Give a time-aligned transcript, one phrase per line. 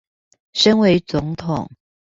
[0.53, 1.69] 身為總統